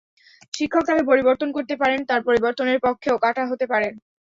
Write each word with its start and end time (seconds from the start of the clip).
শিক্ষক 0.53 0.83
তাকে 0.87 1.03
পরিবর্তন 1.05 1.49
করতে 1.53 1.75
পারেন, 1.81 1.99
তার 2.09 2.21
পরিবর্তনের 2.27 2.79
পক্ষে 2.85 3.09
কাঁটাও 3.23 3.49
হতে 3.51 3.65
পারেন। 3.71 3.93